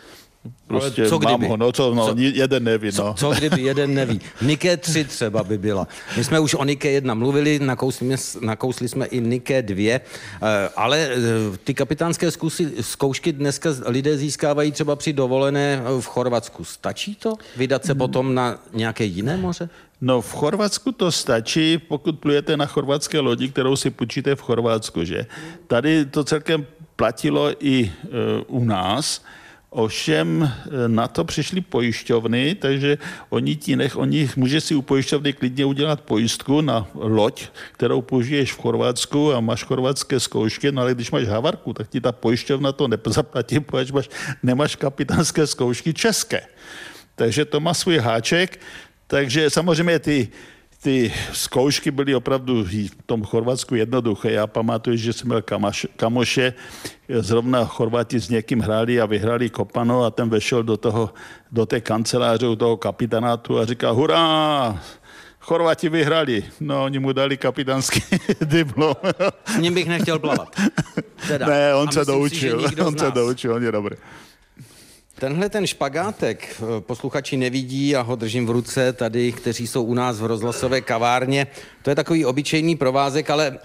[0.66, 1.48] Prostě ale co mám kdyby?
[1.48, 2.92] ho, no co, no, co, jeden neví, no.
[2.92, 4.20] Co, co kdyby jeden neví?
[4.42, 5.88] Nike 3 třeba by byla.
[6.16, 10.00] My jsme už o Nike 1 mluvili, nakousli, nakousli jsme i Nike 2, eh,
[10.76, 11.18] ale eh,
[11.64, 16.64] ty kapitánské zkusy, zkoušky dneska lidé získávají třeba při dovolené v Chorvatsku.
[16.64, 17.34] Stačí to?
[17.56, 19.68] Vydat se potom na nějaké jiné moře?
[20.00, 25.04] No v Chorvatsku to stačí, pokud plujete na chorvatské lodi, kterou si půjčíte v Chorvatsku,
[25.04, 25.26] že?
[25.66, 27.90] Tady to celkem platilo i e,
[28.46, 29.24] u nás,
[29.74, 30.50] Ovšem e,
[30.88, 36.00] na to přišly pojišťovny, takže oni ti nech, oni může si u pojišťovny klidně udělat
[36.00, 41.26] pojistku na loď, kterou použiješ v Chorvatsku a máš chorvatské zkoušky, no ale když máš
[41.26, 44.08] havarku, tak ti ta pojišťovna to nezaplatí, protože máš,
[44.42, 46.46] nemáš kapitánské zkoušky české.
[47.18, 48.60] Takže to má svůj háček,
[49.06, 50.28] takže samozřejmě ty
[50.84, 54.32] ty zkoušky byly opravdu v tom Chorvatsku jednoduché.
[54.32, 56.52] Já pamatuju, že jsem měl kamaš, kamoše,
[57.08, 61.10] zrovna Chorvati s někým hráli a vyhrali kopano a ten vešel do, toho,
[61.52, 64.82] do té kanceláře u toho kapitanátu a říká, hurá,
[65.40, 66.44] Chorvati vyhrali.
[66.60, 68.00] No, oni mu dali kapitánský
[68.44, 68.96] diplom.
[69.44, 70.60] S ním bych nechtěl plavat.
[71.28, 71.46] Teda.
[71.46, 72.68] Ne, on se doučil.
[72.68, 73.96] Si, on se doučil, on je dobrý.
[75.18, 79.94] Tenhle ten špagátek eh, posluchači nevidí, já ho držím v ruce tady, kteří jsou u
[79.94, 81.46] nás v rozhlasové kavárně.
[81.82, 83.58] To je takový obyčejný provázek, ale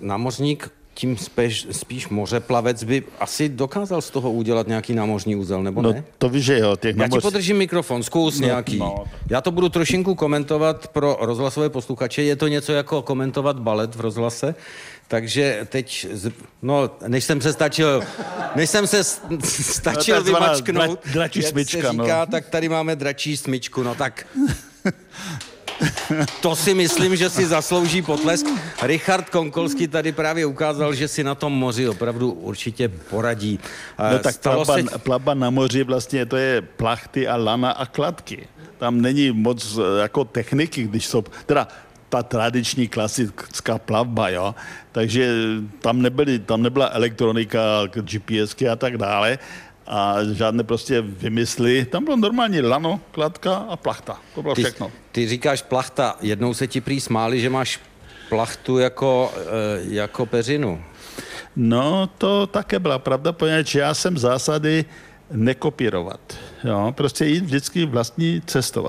[0.00, 5.82] námořník tím spíš, spíš mořeplavec by asi dokázal z toho udělat nějaký námořní úzel, nebo
[5.82, 6.04] no, ne?
[6.18, 6.76] to víš, že jo.
[6.76, 7.16] Těch námoř...
[7.16, 8.78] Já ti podržím mikrofon, zkus no, nějaký.
[8.78, 9.04] No.
[9.30, 12.22] Já to budu trošinku komentovat pro rozhlasové posluchače.
[12.22, 14.54] Je to něco jako komentovat balet v rozhlase.
[15.08, 16.06] Takže teď,
[16.62, 18.02] no, než jsem se stačil,
[18.54, 19.04] než jsem se
[19.60, 22.26] stačil no, vymačknout, dra, dračí jak smyčka, se říká, no.
[22.30, 24.26] tak tady máme dračí smyčku, no tak
[26.40, 28.46] to si myslím, že si zaslouží potlesk.
[28.82, 33.60] Richard Konkolský tady právě ukázal, že si na tom moři opravdu určitě poradí.
[34.12, 34.98] No tak plavba, se...
[34.98, 38.46] plavba na moři vlastně to je plachty a lana a kladky.
[38.78, 41.68] Tam není moc jako techniky, když jsou, teda
[42.08, 44.54] ta tradiční klasická plavba, jo.
[44.92, 45.34] Takže
[45.80, 49.38] tam, nebyly, tam nebyla elektronika, GPSky a tak dále
[49.86, 51.84] a žádné prostě vymysly.
[51.84, 54.20] Tam bylo normálně lano, kladka a plachta.
[54.34, 54.90] To bylo ty, všechno.
[55.12, 56.16] Ty říkáš plachta.
[56.20, 57.80] Jednou se ti prý smáli, že máš
[58.28, 60.82] plachtu jako, e, jako peřinu.
[61.56, 64.84] No, to také byla pravda, poněvadž já jsem zásady
[65.30, 66.20] nekopírovat.
[66.64, 68.88] Jo, prostě jít vždycky vlastní cestou.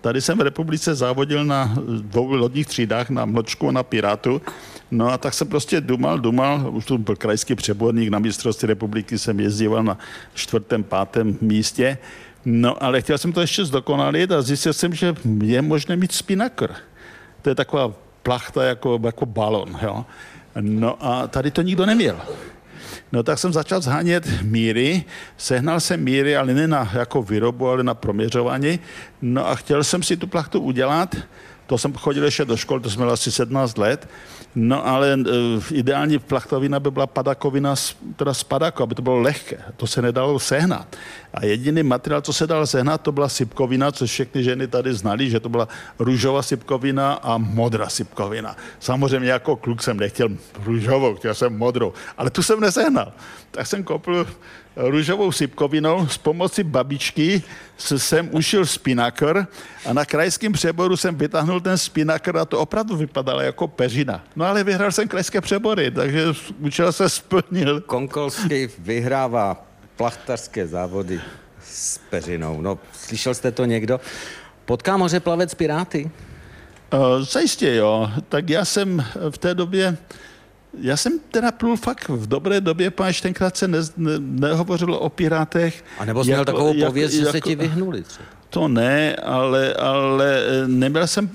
[0.00, 4.42] Tady jsem v republice závodil na dvou lodních třídách, na Mločku a na Pirátu.
[4.92, 9.18] No a tak jsem prostě dumal, dumal, už tu byl krajský přeborník na mistrovství republiky,
[9.18, 9.98] jsem jezdil na
[10.34, 11.98] čtvrtém, pátém místě.
[12.44, 16.70] No ale chtěl jsem to ještě zdokonalit a zjistil jsem, že je možné mít spinakr.
[17.42, 19.78] To je taková plachta jako, jako balon.
[19.82, 20.04] Jo?
[20.60, 22.20] No a tady to nikdo neměl.
[23.12, 25.04] No tak jsem začal zhánět míry,
[25.36, 28.78] sehnal jsem míry, ale ne na jako výrobu, ale na proměřování.
[29.22, 31.16] No a chtěl jsem si tu plachtu udělat,
[31.72, 34.08] to jsem chodil ještě do školy, to jsme měl asi 17 let.
[34.54, 35.24] No ale uh,
[35.72, 37.74] ideální plachtovina by byla padakovina
[38.16, 39.56] teda z padaku, aby to bylo lehké.
[39.76, 40.96] To se nedalo sehnat.
[41.34, 45.30] A jediný materiál, co se dal sehnat, to byla sypkovina, což všechny ženy tady znali,
[45.30, 48.56] že to byla růžová sypkovina a modrá sypkovina.
[48.80, 50.28] Samozřejmě jako kluk jsem nechtěl
[50.64, 53.12] růžovou, chtěl jsem modrou, ale tu jsem nesehnal.
[53.50, 54.26] Tak jsem koupil
[54.76, 57.42] růžovou sypkovinou s pomocí babičky
[57.76, 59.46] jsem ušil spinakr
[59.86, 64.24] a na krajském přeboru jsem vytáhnul ten spinakr a to opravdu vypadalo jako peřina.
[64.36, 66.24] No ale vyhrál jsem krajské přebory, takže
[66.58, 67.80] účel se splnil.
[67.80, 71.20] Konkolský vyhrává plachtařské závody
[71.64, 72.60] s peřinou.
[72.60, 74.00] No, slyšel jste to někdo?
[74.64, 76.10] Potká moře plavec Piráty?
[76.92, 78.10] Uh, zajistě jo.
[78.28, 79.96] Tak já jsem v té době
[80.80, 85.08] Já jsem teda plul fakt v dobré době, páč tenkrát se ne, ne, nehovořilo o
[85.08, 85.84] pirátech.
[85.98, 88.28] A nebo jsi jako, měl takovou pověst, jako, že se ti vyhnuli třeba?
[88.50, 91.30] To ne, ale, ale eh, neměl jsem,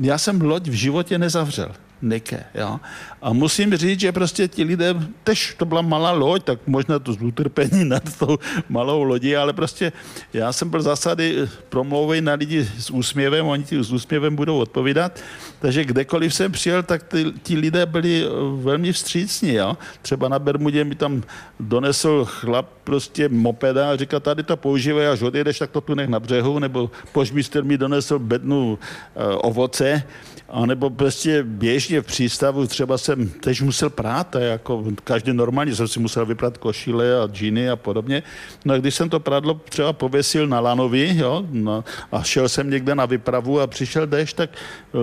[0.00, 1.72] já jsem loď v životě nezavřel.
[2.04, 2.80] Nike, jo.
[3.22, 4.94] A musím říct, že prostě ti lidé,
[5.24, 9.52] tež to byla malá loď, tak možná to z utrpení nad tou malou lodí, ale
[9.52, 9.92] prostě
[10.32, 15.20] já jsem byl zásady promlouvej na lidi s úsměvem, oni ti s úsměvem budou odpovídat,
[15.64, 18.24] takže kdekoliv jsem přijel, tak ty, ti lidé byli
[18.56, 19.76] velmi vstřícní, jo.
[20.02, 21.22] Třeba na Bermudě mi tam
[21.60, 26.08] donesl chlap prostě mopeda a říkal, tady to používej, až odjedeš, tak to tu nech
[26.08, 30.02] na břehu, nebo požmíster mi donesl bednu uh, ovoce,
[30.48, 35.74] a nebo prostě běžně v přístavu třeba jsem teď musel prát, a jako každý normálně
[35.74, 38.22] jsem si musel vyprat košile a džíny a podobně.
[38.64, 42.70] No a když jsem to prádlo třeba pověsil na lanovi, jo, no, a šel jsem
[42.70, 44.98] někde na vypravu a přišel dešť, tak eh,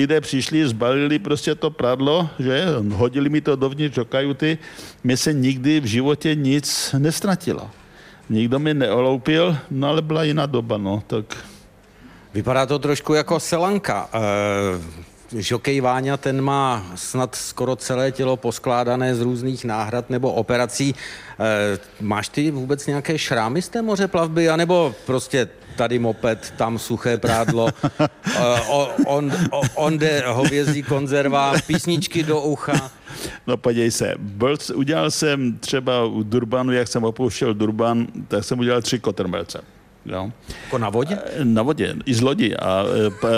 [0.00, 2.64] lidé přišli, zbalili prostě to prádlo, že
[2.96, 4.58] hodili mi to dovnitř do kajuty,
[5.04, 7.70] mě se nikdy v životě nic nestratilo.
[8.30, 11.36] Nikdo mi neoloupil, no ale byla jiná doba, no, tak
[12.34, 14.08] Vypadá to trošku jako selanka.
[14.14, 14.20] E,
[15.32, 20.94] žokej Váňa, ten má snad skoro celé tělo poskládané z různých náhrad nebo operací.
[20.94, 26.78] E, máš ty vůbec nějaké šrámy z té moře plavby, anebo prostě tady moped, tam
[26.78, 27.68] suché prádlo,
[28.00, 28.60] e,
[29.06, 32.90] on, on, on jde hovězí konzerva, písničky do ucha.
[33.46, 38.58] No podívej se, byl, udělal jsem třeba u Durbanu, jak jsem opouštěl Durban, tak jsem
[38.58, 39.60] udělal tři kotrmelce.
[40.06, 40.32] Jo.
[40.64, 41.18] Jako na vodě?
[41.24, 42.56] Eh, na vodě, i z lodi.
[42.56, 42.84] A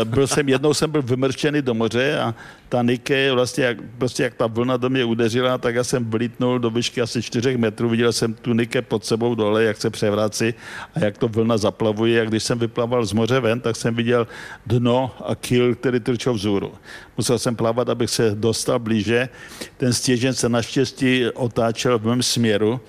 [0.00, 2.34] eh, byl jsem, jednou jsem byl vymrštěný do moře a
[2.68, 6.58] ta Nike, vlastně jak, prostě jak ta vlna do mě udeřila, tak já jsem vlítnul
[6.58, 10.54] do výšky asi 4 metrů, viděl jsem tu Nike pod sebou dole, jak se převrací
[10.94, 12.22] a jak to vlna zaplavuje.
[12.22, 14.26] A když jsem vyplaval z moře ven, tak jsem viděl
[14.66, 16.72] dno a kil, který trčel vzhůru.
[17.16, 19.28] Musel jsem plavat, abych se dostal blíže.
[19.76, 22.80] Ten stěžen se naštěstí otáčel v mém směru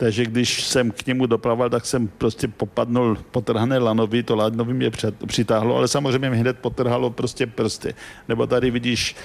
[0.00, 4.90] takže když jsem k němu doplaval, tak jsem prostě popadnul potrhané lanovi, to lanovi mě
[5.26, 7.94] přitáhlo, ale samozřejmě mi hned potrhalo prostě prsty.
[8.28, 9.16] Nebo tady vidíš,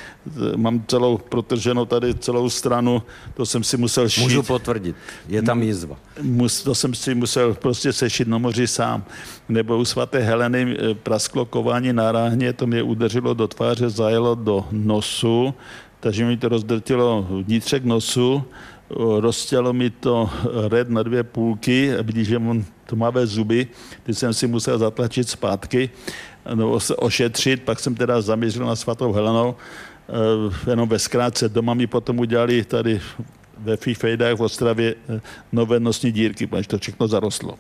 [0.56, 4.24] mám celou protrženou tady celou stranu, to jsem si musel šít.
[4.24, 4.96] Můžu potvrdit,
[5.28, 5.96] je tam jizva.
[6.22, 9.04] Mus, to jsem si musel prostě sešit na moři sám.
[9.50, 14.36] Nebo u svaté Heleny eh, prasklo kování na ráhně, to mě udeřilo do tváře, zajelo
[14.36, 15.54] do nosu,
[16.00, 18.44] takže mi to rozdrtilo vnitřek nosu,
[19.20, 20.30] roztělo mi to
[20.68, 23.68] red na dvě půlky, vidíš, že mám tmavé zuby,
[24.04, 25.90] ty jsem si musel zatlačit zpátky,
[26.56, 31.50] nebo se ošetřit, pak jsem teda zaměřil na svatou Helenou, eh, jenom ve zkrátce.
[31.50, 33.02] Doma mi potom udělali tady
[33.58, 35.22] ve Fifejdách v Ostravě eh,
[35.52, 37.56] nové nosní dírky, protože to všechno zarostlo.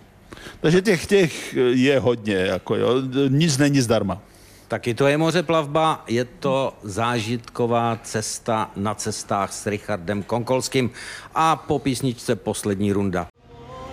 [0.61, 3.01] Takže těch, těch je hodně, jako jo.
[3.29, 4.21] nic není zdarma.
[4.67, 10.91] Taky to je moře plavba, je to zážitková cesta na cestách s Richardem Konkolským
[11.35, 13.27] a po písničce poslední runda.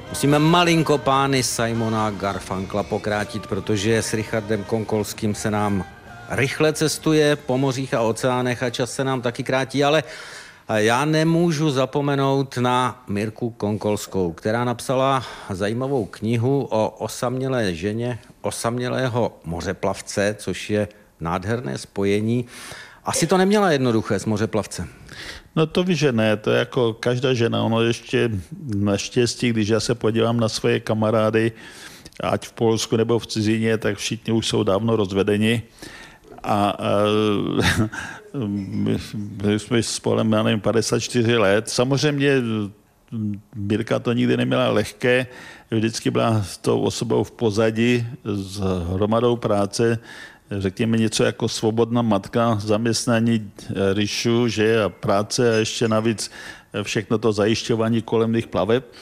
[0.08, 5.84] Musíme malinko pány Simona Garfankla pokrátit, protože s Richardem Konkolským se nám
[6.28, 10.02] rychle cestuje po mořích a oceánech a čas se nám taky krátí, ale
[10.68, 20.36] já nemůžu zapomenout na Mirku Konkolskou, která napsala zajímavou knihu o osamělé ženě, osamělého mořeplavce,
[20.38, 20.88] což je
[21.20, 22.46] nádherné spojení.
[23.04, 24.88] Asi to neměla jednoduché s mořeplavcem.
[25.56, 28.30] No to víš, že ne, to je jako každá žena, ono ještě
[28.76, 31.52] naštěstí, když já se podívám na svoje kamarády,
[32.20, 35.62] ať v Polsku nebo v cizině, tak všichni už jsou dávno rozvedeni.
[36.42, 36.76] A, a
[38.46, 38.98] my,
[39.44, 41.68] my jsme spolem, já nevím, 54 let.
[41.68, 42.34] Samozřejmě
[43.54, 45.26] Mirka to nikdy neměla lehké,
[45.70, 48.60] vždycky byla s tou osobou v pozadí s
[48.92, 49.98] hromadou práce,
[50.50, 53.50] řekněme něco jako svobodná matka, zaměstnání
[53.92, 56.30] ryšu, že a práce a ještě navíc
[56.82, 58.92] všechno to zajišťování kolem těch plaveb.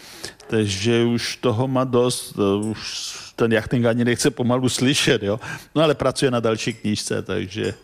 [0.46, 5.40] Takže už toho má dost, už ten jachting ani nechce pomalu slyšet, jo.
[5.74, 7.74] No ale pracuje na další knížce, takže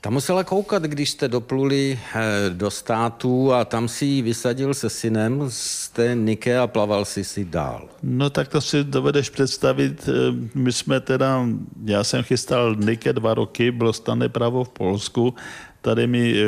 [0.00, 4.90] tam musela koukat, když jste dopluli eh, do států a tam si ji vysadil se
[4.90, 7.88] synem z té Nike a plaval si si dál.
[8.02, 10.08] No tak to si dovedeš představit.
[10.08, 10.12] Eh,
[10.54, 11.46] my jsme teda,
[11.84, 15.34] já jsem chystal Nike dva roky, bylo stane právo v Polsku,
[15.80, 16.46] tady mi eh,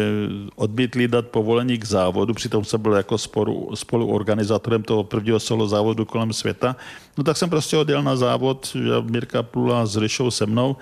[0.56, 6.04] odmítli dát povolení k závodu, přitom jsem byl jako spolu, spoluorganizátorem toho prvního solo závodu
[6.04, 6.76] kolem světa.
[7.18, 8.76] No tak jsem prostě odjel na závod,
[9.10, 10.76] Mirka plula s Ryšou se mnou,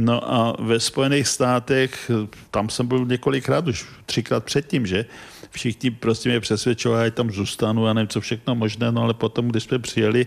[0.00, 2.10] No a ve Spojených státech,
[2.50, 5.04] tam jsem byl několikrát, už třikrát předtím, že?
[5.50, 9.48] Všichni prostě mě přesvědčovali, že tam zůstanu, a nevím, co všechno možné, no ale potom,
[9.48, 10.26] když jsme přijeli,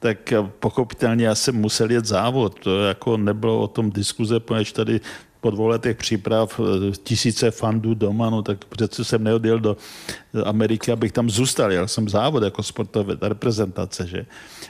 [0.00, 2.60] tak pochopitelně já jsem musel jet závod.
[2.60, 5.00] To jako nebylo o tom diskuze, protože tady
[5.44, 9.76] po dvou letech příprav eh, tisíce fandů doma, no tak přece jsem neodjel do
[10.44, 11.72] Ameriky, abych tam zůstal.
[11.72, 14.26] Já jsem závod jako sportové reprezentace, že?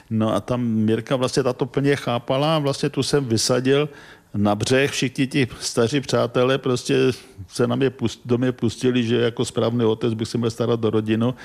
[0.09, 3.89] No a tam Mirka vlastně tato plně chápala a vlastně tu jsem vysadil
[4.37, 6.95] na břeh všichni ti staří přátelé prostě
[7.47, 10.79] se na mě pust, do mě pustili, že jako správný otec bych se měl starat
[10.79, 11.35] do rodinu.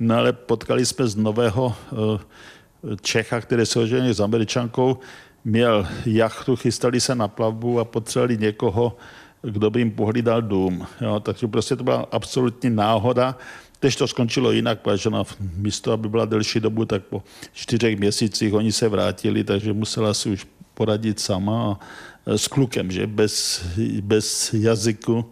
[0.00, 4.98] No ale potkali jsme z nového eh, Čecha, který se oženil s Američankou,
[5.44, 8.96] měl jachtu, chystali se na plavbu a potřebovali někoho,
[9.42, 10.86] kdo by jim pohlídal dům.
[11.00, 13.36] Jo, takže prostě to byla absolutní náhoda.
[13.80, 15.24] Teď to skončilo jinak, protože na
[15.56, 17.22] místo, aby byla delší dobu, tak po
[17.52, 21.78] čtyřech měsících oni se vrátili, takže musela si už poradit sama a
[22.26, 23.64] s klukem, že bez,
[24.00, 25.24] bez jazyku,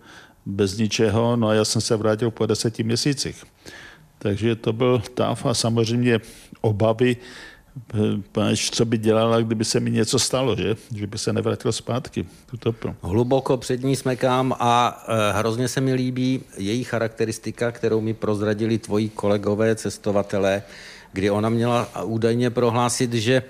[0.47, 1.37] bez ničeho.
[1.37, 3.45] No a já jsem se vrátil po deseti měsících.
[4.19, 6.21] Takže to byl táv a samozřejmě
[6.61, 7.17] obavy,
[8.71, 10.77] co by dělala, kdyby se mi něco stalo, že?
[10.95, 12.27] Že by se nevrátil zpátky.
[12.47, 12.95] Tuto.
[13.03, 18.79] Hluboko před ní smekám a e, hrozně se mi líbí její charakteristika, kterou mi prozradili
[18.79, 20.63] tvoji kolegové cestovatelé,
[21.13, 23.43] kdy ona měla údajně prohlásit, že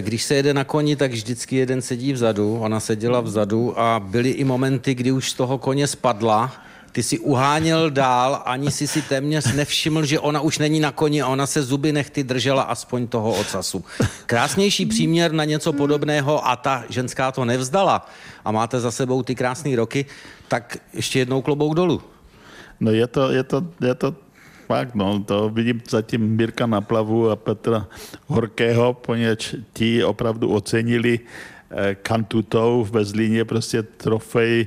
[0.00, 4.30] když se jede na koni, tak vždycky jeden sedí vzadu, ona seděla vzadu a byly
[4.30, 6.52] i momenty, kdy už z toho koně spadla
[6.92, 11.22] ty si uháněl dál, ani si si téměř nevšiml, že ona už není na koni
[11.22, 13.84] a ona se zuby nechty držela aspoň toho ocasu.
[14.26, 18.08] Krásnější příměr na něco podobného a ta ženská to nevzdala
[18.44, 20.06] a máte za sebou ty krásné roky,
[20.48, 22.02] tak ještě jednou klobouk dolů.
[22.80, 24.14] No je to, je to, je to
[24.68, 27.88] fakt, no, to vidím zatím Mirka na plavu a Petra
[28.26, 31.20] Horkého, poněč ti opravdu ocenili
[31.70, 34.66] eh, kantutou v Bezlíně prostě trofej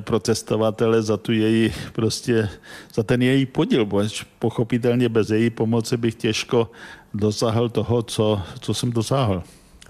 [0.00, 2.48] pro cestovatele za tu její prostě,
[2.94, 6.70] za ten její podíl, protože pochopitelně bez její pomoci bych těžko
[7.14, 9.42] dosáhl toho, co, co jsem dosáhl.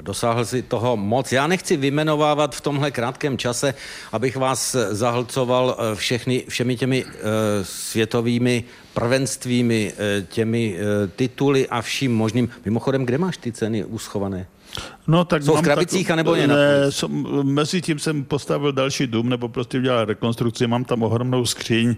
[0.02, 1.32] Dosáhl si toho moc.
[1.32, 3.74] Já nechci vymenovávat v tomhle krátkém čase,
[4.12, 7.10] abych vás zahlcoval eh, všechny, všemi těmi uh,
[7.62, 12.48] světovými prvenstvími, uh, těmi uh, tituly a vším možným.
[12.64, 14.46] Mimochodem, kde máš ty ceny uschované?
[15.06, 19.06] No, tak Jsou v krabicích, tak, anebo je ne, jsem, mezi tím jsem postavil další
[19.06, 21.96] dům, nebo prostě udělal rekonstrukci, mám tam ohromnou skříň,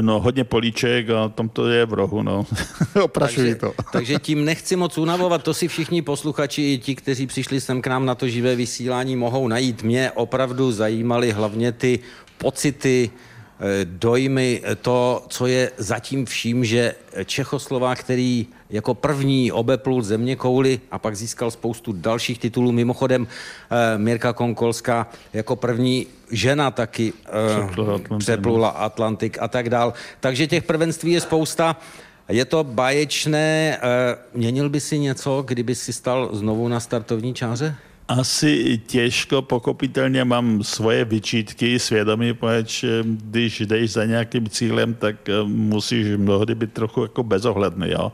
[0.00, 2.46] no, hodně políček a tam to je v rohu, no.
[3.02, 3.72] Oprašuji to.
[3.92, 7.86] takže tím nechci moc unavovat, to si všichni posluchači i ti, kteří přišli sem k
[7.86, 9.82] nám na to živé vysílání, mohou najít.
[9.82, 11.98] Mě opravdu zajímaly hlavně ty
[12.38, 13.10] pocity,
[13.60, 20.36] Eh, dojmy, eh, to, co je zatím vším, že Čechoslovák, který jako první obeplul země
[20.36, 27.12] kouly a pak získal spoustu dalších titulů, mimochodem eh, Mirka Konkolská jako první žena taky
[28.18, 29.92] přeplula Atlantik a tak dál.
[30.20, 31.76] Takže těch prvenství je spousta.
[32.28, 33.78] Je to báječné.
[34.34, 37.76] Měnil by si něco, kdyby si stal znovu na startovní čáře?
[38.08, 45.28] Asi těžko, pochopitelně mám svoje vyčítky, svědomí, protože eh, když jdeš za nějakým cílem, tak
[45.28, 47.90] eh, musíš mnohdy být trochu jako bezohledný.
[47.90, 48.12] Jo?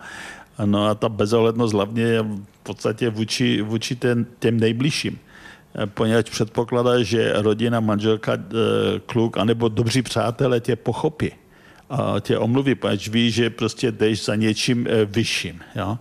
[0.65, 5.19] No a ta bezohlednost hlavně je v podstatě vůči, vůči ten, těm nejbližším.
[5.75, 8.33] Eh, poněvadž předpokládá, že rodina, manželka,
[9.07, 11.33] kluk, anebo dobří přátelé tě pochopí
[11.91, 15.61] a tě omluví, protože ví, že prostě jdeš za něčím vyšším.
[15.77, 15.99] Jo?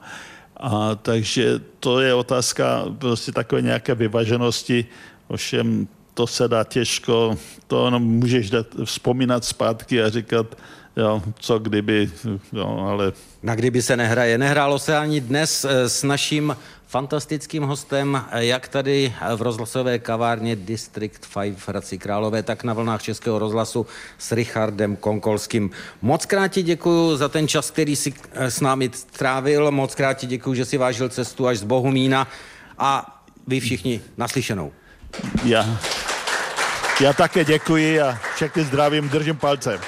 [0.57, 4.85] A takže to je otázka prostě takové nějaké vyvaženosti,
[5.27, 10.57] ovšem to se dá těžko, to jenom můžeš dát, vzpomínat zpátky a říkat,
[10.97, 12.11] jo, co kdyby,
[12.53, 13.13] jo, ale...
[13.43, 14.37] Na kdyby se nehraje.
[14.37, 16.55] Nehrálo se ani dnes eh, s naším
[16.93, 23.01] fantastickým hostem, jak tady v rozhlasové kavárně District 5 v Hradci Králové, tak na vlnách
[23.01, 23.85] Českého rozhlasu
[24.17, 25.71] s Richardem Konkolským.
[26.01, 29.71] Moc krát ti děkuji za ten čas, který si eh, s námi trávil.
[29.71, 32.27] Moc krát ti děkuji, že si vážil cestu až z Bohumína
[32.77, 34.71] a vy všichni naslyšenou.
[35.43, 35.65] Já,
[37.01, 39.79] já také děkuji a všechny zdravím, držím palce.